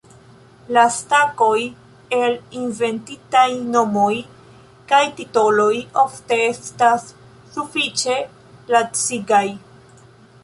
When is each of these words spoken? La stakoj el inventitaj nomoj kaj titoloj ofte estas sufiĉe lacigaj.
La 0.75 0.83
stakoj 0.93 1.57
el 2.19 2.37
inventitaj 2.61 3.43
nomoj 3.75 4.13
kaj 4.93 5.01
titoloj 5.19 5.69
ofte 6.05 6.39
estas 6.47 7.05
sufiĉe 7.57 8.17
lacigaj. 8.77 9.43